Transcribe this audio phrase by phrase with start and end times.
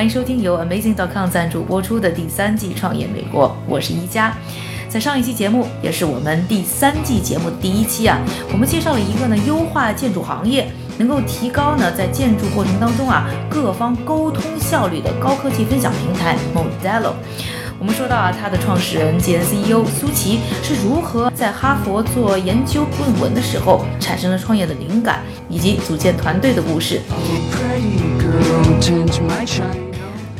[0.00, 4.34] 欢迎收听由 Amazing.com 赞助播出的第三季《创业美国》，我是一加。
[4.88, 8.18] 在上一期节目，也是我们第三季节目第一期啊，
[8.50, 17.12] 我们介绍了一个呢优化建筑行业，能够提高呢在建筑过程当中啊各方沟通效率的高科技分享平台 Modelo。
[17.78, 25.20] 我们说到啊，它的创始人兼 CEO 苏琪是如何在哈佛做研究论文的时候产生了创业的灵感，
[25.50, 27.02] 以及组建团队的故事。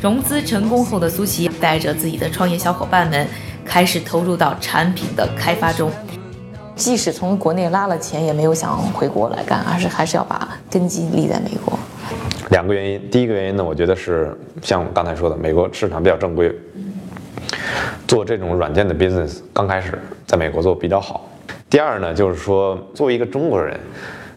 [0.01, 3.27] 融资成功后的苏琪带着自己的创业小伙伴们，
[3.63, 5.91] 开始投入到产品的开发中。
[6.75, 11.77] 即使从国内拉了钱，也没有想回国来干，而是还是要把根基立在美国。
[12.49, 16.51] 两个原因，第一个原因呢，我觉得是像刚才说的，美国市场比较正规，
[18.07, 21.29] 做这种软件的 business 刚开始在美国做比较好。
[21.69, 23.79] 第二呢，就是说作为一个中国人，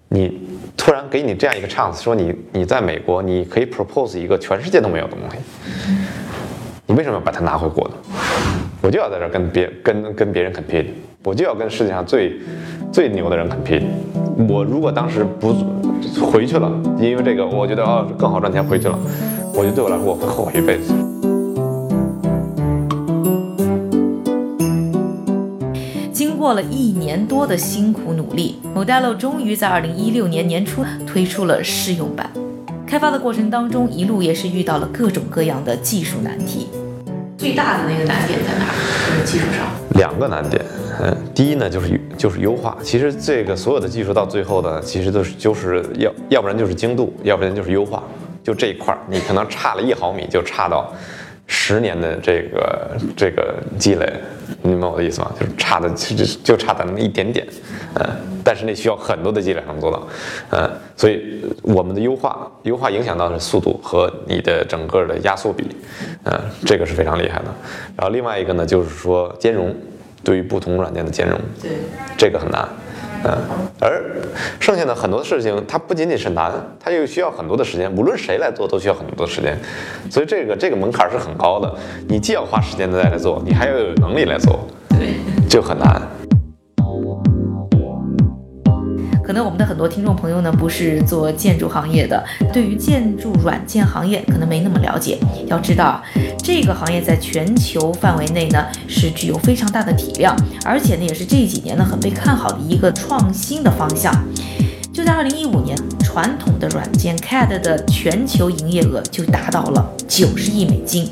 [0.09, 0.41] 你
[0.77, 5.37] 突然给你这样一个 chance，说你你在美国你可以 propose 一个全世界都没有的东西，
[6.87, 7.95] 你为什么要把它拿回国呢？
[8.83, 10.87] 我就要在这跟别跟跟别人 compete，
[11.23, 12.39] 我就要跟世界上最
[12.93, 13.83] 最牛的人 compete。
[14.49, 15.55] 我如果当时不
[16.27, 18.99] 回去了，因为这个我觉得哦更好赚钱回去了，
[19.55, 20.93] 我觉得对我来说我会后悔一辈子。
[26.45, 32.31] 过了一年多的辛苦努力，Modelo 终于在2016年年初推出了试用版。
[32.87, 36.69] 开发的过程当中，一路也是遇到了各种各样的技术难题。
[37.39, 38.67] 最大的那个难点在哪？
[39.07, 39.71] 就是技术上。
[39.95, 40.63] 两个难点，
[41.01, 42.77] 嗯，第一呢就是就是优化。
[42.83, 48.03] 其实这个所有的技术到最后呢，其实都是就是要要不然就是精度，要不然就是优化。
[48.43, 50.93] 就这一块儿，你可能差了一毫米，就差到
[51.47, 54.13] 十年的这个这个积累，
[54.67, 55.31] 你明白我的意思吗？
[55.39, 57.47] 就是差的就就就差的那么一点点，
[57.97, 58.07] 嗯，
[58.43, 60.03] 但是那需要很多的积累才能做到，
[60.53, 65.67] 嗯，所以我们的优化优化影响到的是速度和你的整个的压缩比，
[66.25, 66.33] 嗯，
[66.65, 67.45] 这个是非常厉害的。
[67.95, 69.77] 然后另外一个呢，就是说兼容，
[70.23, 71.73] 对于不同软件的兼容，对，
[72.17, 72.67] 这个很难。
[73.25, 73.33] 嗯，
[73.81, 74.03] 而
[74.61, 77.91] 剩下的很多事情，它不仅仅是难，它又需要很多的时间。
[77.97, 79.59] 无论谁来做，都需要很多的时间，
[80.11, 81.75] 所以这个这个门槛是很高的。
[82.09, 85.15] 你既要花时间再来做，你还要有能力来做，对。
[85.49, 86.03] 就很难。
[89.27, 95.19] 可能我们的很多听众朋友呢，不是做建筑行业的，对于建筑软件行业可能没那么了解。
[95.47, 96.03] 要知道，
[96.39, 104.15] 这个行业在全球范围内呢是具有非常大的体量，而且呢也是这几年呢很被看好的一个创新的方向。
[104.93, 111.11] 就在二零一五年，传统的软件 CAD 的全球营业额就达到了九十亿美金，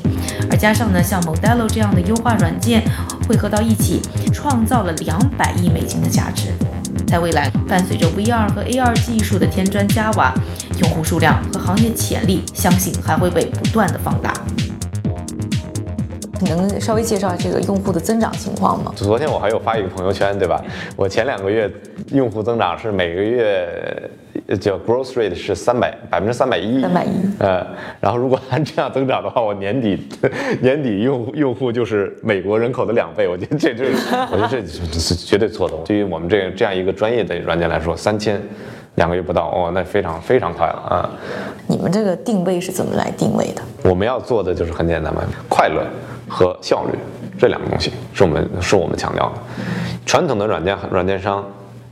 [0.49, 2.83] 而加上呢像 Modelo 这样的优化软件
[3.27, 3.99] 汇合到一起，
[4.31, 6.53] 创造了两百亿美金的价值。
[7.13, 10.33] 在未来，伴随着 VR 和 AR 技术的添砖加瓦，
[10.81, 14.33] 用户数量和行业潜力，相信还会被不断的放大。
[16.43, 18.91] 你能稍微介绍这个用户的增长情况吗？
[18.97, 20.61] 昨天我还有发一个朋友圈，对吧？
[20.97, 21.71] 我前两个月
[22.11, 24.09] 用户增长是每个月
[24.47, 27.09] 呃叫 growth rate 是三百百分之三百一，三百一
[27.39, 27.65] 呃，
[28.01, 29.97] 然后如果按这样增长的话，我年底
[30.59, 33.85] 年底用户用户就是美国人口的两倍，我觉得这这，
[34.29, 35.77] 我觉得这这是绝对错的。
[35.85, 38.41] 对于我们这这样一个专业的软件来说，三千
[38.95, 41.09] 两个月不到，哦，那非常非常快了啊！
[41.67, 43.61] 你们这个定位是怎么来定位的？
[43.89, 45.85] 我们要做的就是很简单嘛，快乐
[46.33, 46.97] 和效率
[47.37, 49.33] 这两个东西是我们是我们强调的。
[50.03, 51.45] 传统的软件软件商，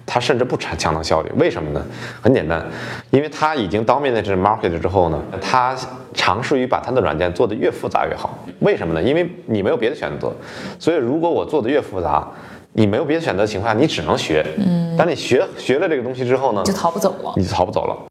[0.03, 1.85] 他甚至不强强调效率，为什么呢？
[2.19, 2.65] 很简单，
[3.11, 5.75] 因为他已经 dominate 这 market 之后呢，他
[6.15, 8.35] 尝试于把他的软件做得越复杂越好。
[8.61, 9.01] 为什么呢？
[9.01, 10.33] 因为你没有别的选择，
[10.79, 12.27] 所以如果我做的越复杂，
[12.73, 14.44] 你没有别的选择的情况下，你只能学。
[14.57, 17.33] 嗯，当你学学了这个东西之后呢，就逃不走了。
[17.37, 18.10] 你就逃不走了。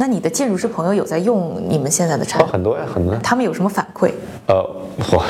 [0.00, 2.52] 那你的建筑师朋友有在用你们现在的产哦，品？
[2.52, 3.16] 很多呀，很多。
[3.16, 4.12] 他们有什么反馈？
[4.46, 4.54] 呃，
[4.96, 5.24] 我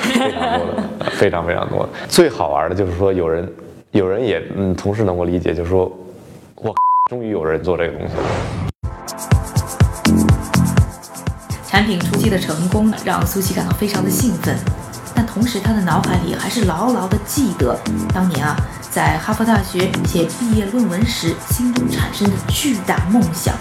[0.00, 1.88] 非常多的，非常非常多的。
[2.08, 3.52] 最好玩的就是说，有人
[3.90, 5.90] 有人也嗯，同时能够理解，就是说，
[6.54, 6.72] 我
[7.10, 8.22] 终于有人做这个东西了。
[11.66, 14.56] 产品初期的成功让苏琪感到非常的兴奋，
[15.16, 17.76] 但同时他的脑海里还是牢牢的记得
[18.14, 18.56] 当年啊，
[18.92, 23.54] 在哈佛大学写毕业论文时心中产生的巨大梦想。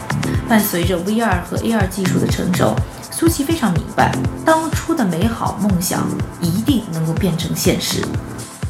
[0.49, 2.75] 伴随着 VR 和 AR 技术的成熟，
[3.09, 4.13] 苏琪非常明白，
[4.45, 6.05] 当初的美好梦想
[6.41, 8.03] 一定能够变成现实。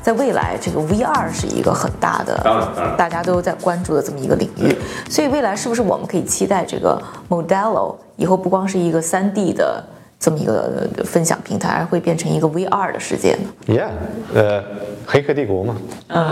[0.04, 4.78] 在未来，这个 VR 是一个很大的，当然当然大家都在关注的这么一个领域。
[5.10, 9.84] 所以未来是不是我们可以期待这个 Modelo 以后不光是一个 3D 的
[10.21, 13.89] 这么一个分享平台，而会变成一个 VR 的世界呢？Yeah，
[14.35, 14.63] 呃，
[15.03, 15.75] 黑客帝国嘛，
[16.09, 16.31] 嗯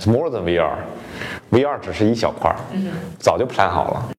[0.00, 2.56] ，It's more than VR，VR 只是一小块儿，
[3.20, 4.10] 早就 plan 好了。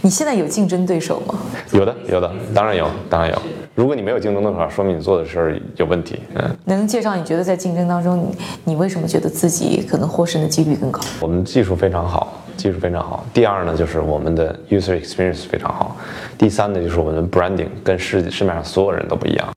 [0.00, 1.38] 你现在有竞争对手吗？
[1.70, 3.40] 有的，有的，当然有，当然有。
[3.76, 6.18] 如果你没有竞争对手，说明你做的事儿有问题。
[6.34, 11.00] 嗯，能介绍你觉得在竞争当中，你你为什么觉得自己可能获胜的几率更高？
[11.20, 13.26] 我们技术非常好，技术非常好。
[13.34, 15.96] 第二呢，就是我们的 user experience 非常好。
[16.38, 19.48] 第三呢，就是我们的 branding 跟市市面上所有人都不一样。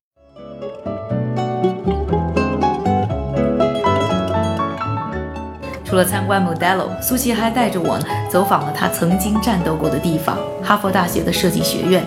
[5.86, 12.04] 除了参观 Modelo，苏琪还带着我走访了他曾经战斗过的地方——哈佛大学的设计学院。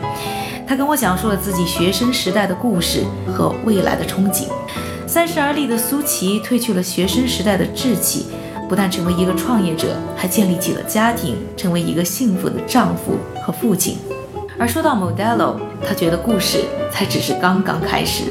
[0.67, 4.49] 他跟我讲述了自己学生时代的故事和未来的憧憬。
[5.07, 8.27] 三十而立的苏琪褪去了学生时代的稚气，
[8.69, 13.97] 不但成为一个创业者，还建立起了家庭，成为一个幸福的丈夫和父亲。
[14.59, 18.25] 而说到 Modelo，他觉得故事才只是刚刚开始。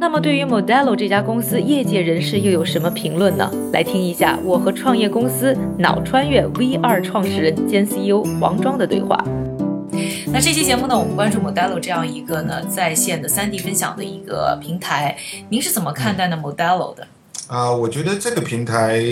[0.00, 3.50] 那么，对于 Modelo 这家公司，业界人士又有什么评论呢？
[3.72, 9.22] 来听一下我和创业公司脑穿越 V2 创始人兼 CEO 黄庄的对话。
[10.32, 15.16] 那这期节目呢，我们关注 Modelo 这样一个呢在线的 3D 分享的一个平台，
[15.48, 17.06] 您是怎么看待呢 Modelo 的？
[17.48, 19.02] 啊、我觉得这个平台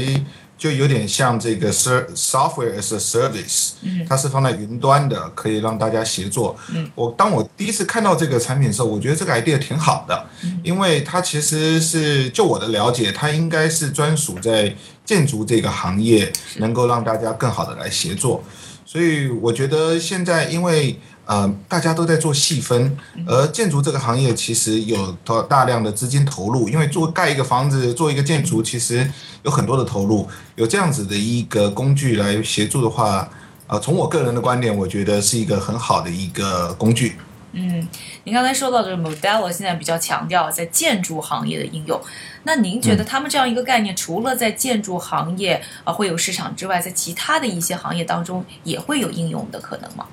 [0.57, 3.73] 就有点像这个 ser software as a service，
[4.09, 6.57] 它是放在云端的，可以让大家协作。
[6.73, 6.89] 嗯。
[6.95, 10.25] 我当我第一次看到这个产品的时候，我觉得这个 idea 挺好的，
[10.63, 14.73] 因为它其实是就我的了解，它应该是专属在
[15.09, 18.45] 建筑这个行业，能够让大家更好的来协作。
[18.85, 22.95] 所以我觉得现在因为呃大家都在做细分，
[23.27, 29.11] 而建筑这个行业其实有大大量的资金投入，因为做盖一个房子、做一个建筑，其实
[29.45, 30.29] 有很多的投入。
[30.57, 33.27] 有这样子的一个工具来协助的话，
[33.67, 37.17] 呃，从我个人的观点，我觉得是一个很好的一个工具。
[37.53, 37.89] 嗯，
[38.25, 42.01] 您刚才说到这个 Modelo 现在比较强调在建筑行业的应用，
[42.45, 50.07] 那您觉得他们这样一个概念，除了在建筑行业啊会有市场之外，在其他的一些行业当中也会有应用的可能吗？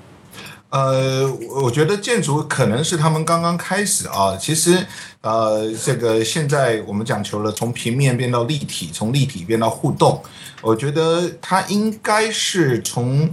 [0.69, 4.35] 呃，我我觉得建筑可能是他们刚刚开始啊。
[4.35, 4.85] 其实，
[5.21, 10.21] 呃，这个现在我们讲求了从平面变到立体，从立体变到互动。
[10.61, 13.29] 我觉得它应该是从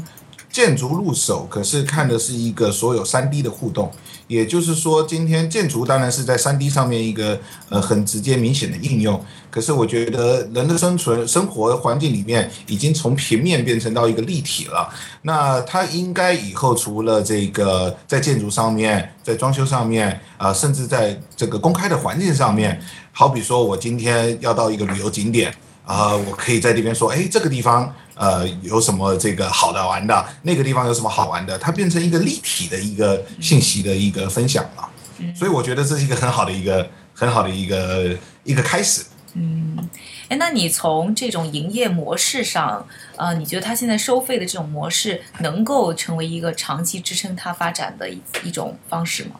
[0.52, 3.90] 建筑入手，可是看的是一个所有三 D 的互动。
[4.28, 7.38] 也就是说，今天建筑当然是在三 D 上面一个
[7.68, 14.88] 呃很直接明显的应用，可是我觉得人的生存生活环境里面已经从平面变成到一个立体了。
[15.22, 20.08] 那它应该以后除了这个在建筑上面，在装修上面
[20.38, 25.54] 啊、呃甚至在这个公开的环境上面，好比说我今天要到一个旅游景点。
[25.84, 34.88] 啊、我可以在这边说，哎，这个地方呃有什么这个好的玩的，那个地方有什么好玩的，它变成一个立体的一个信息的一个分享了。
[35.34, 39.04] 所以我觉得这是一个很好的一个很好的一个一个开始。
[39.34, 39.88] 嗯
[40.28, 42.86] 哎，那你从这种营业模式上，
[43.16, 49.32] 呃，你觉得它现在收费的这种模式能够成为一个长期支撑它发展的一一种方式吗？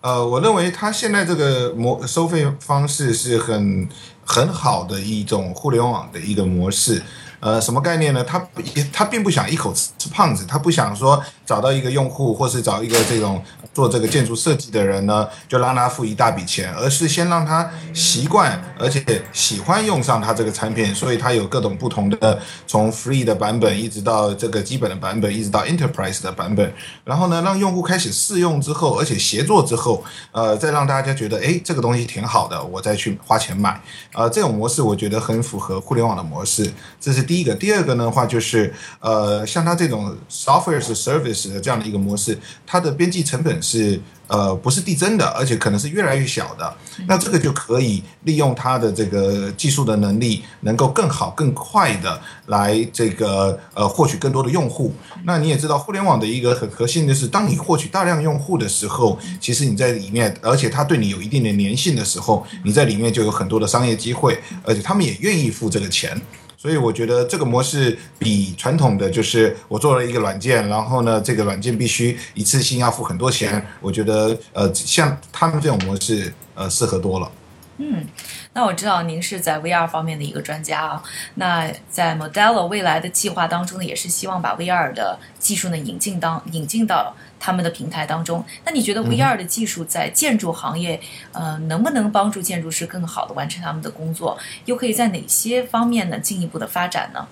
[0.00, 3.88] 呃，我认为它现在这个模收费方式是很
[4.24, 7.02] 很好的一种互联网的一个模式。
[7.40, 8.22] 呃，什么概念呢？
[8.22, 8.46] 它
[8.92, 13.42] 它并不想一口吃胖子，他不想说找到一个用户，或是找一个这种
[13.72, 26.72] 做这个建筑设计的人呢，就让他付一大笔钱，而是先让他习惯，而且喜欢用上它这个产品，所以他有各种不同的，从 free 的版本一直到这个基本的版本，一直到 enterprise 的版本，
[27.04, 33.80] 然后呢，让用户开始试用之后，而且协作之后，呃，再让大家觉得，哎，这个东西挺好的，我再去花钱买，
[34.12, 36.70] 呃，这种模式我觉得很符合互联网的模式，
[37.00, 37.54] 这是第一个。
[37.54, 46.76] 第二个的话就是，呃，像它这种 software service 的这样的一个模式，它的边际成本是呃不是递增的，而且可能是越来越小的。
[47.06, 54.92] 那这个就可以利用它的这个技术的能力，能够更好、更快的来这个呃获取更多的用户。
[55.22, 66.20] 那你也知道，互联网的一个很核心的是，当你获取大量用户的时候，其实你在里面，而且它对你有一定的粘性的时候，你在里面就有很多的商业机会，而且他们也愿意付这个钱。
[66.60, 77.32] 所以我觉得这个模式比传统的就是我做了一个软件，然后呢，这个软件必须一次性要付很多钱，我觉得呃，像他们这种模式呃适合多了。
[77.82, 78.06] 嗯，
[78.52, 81.02] 那我知道您是在 VR 方面的一个专家啊。
[81.36, 88.44] 那在 Modelo 未来的计划当中呢，也是希望把 VR 的技术呢引进当引进到他们的平台当中。
[88.66, 91.00] 那你觉得 VR 的技术在建筑行业，
[91.32, 94.36] 呃，能不能帮助建筑师更好的完成他们的工作？
[94.66, 97.26] 又可以在哪些方面呢进一步的发展呢？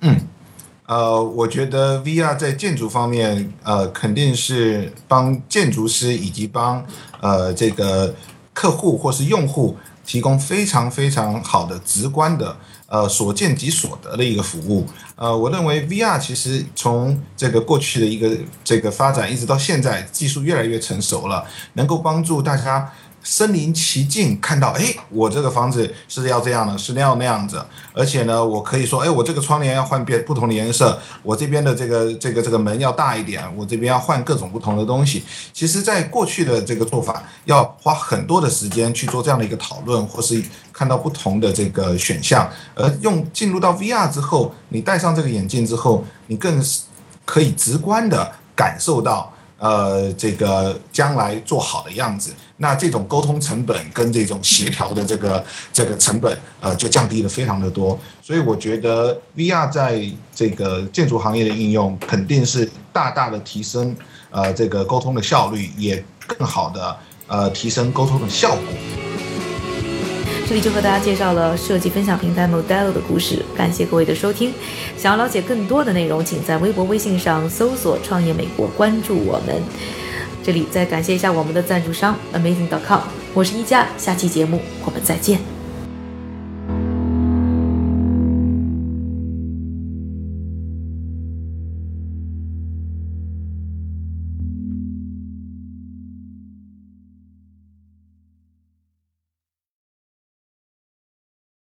[0.00, 0.16] 嗯，
[0.86, 6.84] 呃，我觉得 VR 在建筑方面，呃，肯定是帮建筑师以及帮
[7.20, 8.12] 呃这个。
[8.56, 14.86] 客户或是用户提供非常非常好的、直观的，呃，所见即所得的一个服务。
[15.14, 18.34] 呃，我认为 VR 其实从这个过去的一个
[18.64, 21.44] 这个发展，一直到现在，技术越来越成熟了，
[21.74, 22.90] 能够帮助大家。
[23.28, 27.60] 身临其境看到，哎，我这个房子是要这样的，是那样那样子，
[27.92, 35.24] 而且呢，我可以说，哎，我这个窗帘要换变不同的颜色，我这边的这个这个这个门要大一点，我这边要换各种不同的东西。
[35.52, 40.40] 其实，在过去的这个做法，要花很多的时间去做这样的一个讨论，或是
[40.72, 46.82] 看到不同的这个选项，而用进入到 VR 之后，你戴上这个眼镜之后，你更是
[47.24, 49.32] 可以直观的感受到。
[49.58, 57.98] 呃，这个将来做好的样子，那这种沟通成本跟这种协调的这个这个成本，呃，就降低了非常的多。
[58.22, 60.00] 所以我觉得 VR 在
[60.34, 63.96] 这个建筑行业的应用，肯定是大大的提升
[64.30, 66.96] 呃这个沟通的效率，也更好的
[67.26, 68.95] 呃提升沟通的效果。
[70.48, 74.52] 这里就和大家介绍了设计分享平台 Model 的故事，感谢各位的收听。
[74.96, 79.60] 想要了解更多的内容，请在微博、微信上搜索“创业美国”，关注我们。
[80.44, 83.00] 这里再感谢一下我们的赞助商 Amazing.com，
[83.34, 85.55] 我是一加，下期节目我们再见。